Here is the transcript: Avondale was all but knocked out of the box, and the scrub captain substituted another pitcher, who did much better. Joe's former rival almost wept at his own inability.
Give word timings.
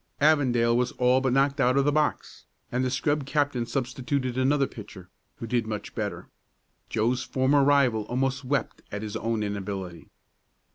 Avondale 0.19 0.75
was 0.75 0.93
all 0.93 1.21
but 1.21 1.31
knocked 1.31 1.61
out 1.61 1.77
of 1.77 1.85
the 1.85 1.91
box, 1.91 2.45
and 2.71 2.83
the 2.83 2.89
scrub 2.89 3.23
captain 3.27 3.67
substituted 3.67 4.35
another 4.35 4.65
pitcher, 4.65 5.09
who 5.35 5.45
did 5.45 5.67
much 5.67 5.93
better. 5.93 6.27
Joe's 6.89 7.21
former 7.21 7.63
rival 7.63 8.05
almost 8.05 8.43
wept 8.43 8.81
at 8.91 9.03
his 9.03 9.15
own 9.15 9.43
inability. 9.43 10.09